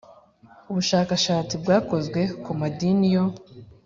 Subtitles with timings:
[0.69, 3.23] Ubushakashatsi bwakozwe ku madini yo